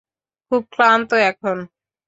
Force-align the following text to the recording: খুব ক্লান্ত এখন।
খুব 0.51 0.63
ক্লান্ত 0.71 1.09
এখন। 1.23 1.57